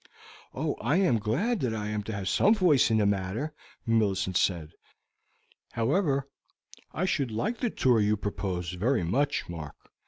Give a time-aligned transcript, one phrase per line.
[0.55, 3.53] "Oh, I am glad that I am to have some voice in the matter,"
[3.85, 4.71] Millicent said.
[5.73, 6.27] "However,
[6.91, 9.75] I should like the tour you propose very much, Mark.